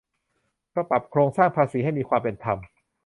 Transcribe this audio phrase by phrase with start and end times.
[0.89, 2.57] ปรับโครงสร้างภาษีให้มีความเป็นธรรม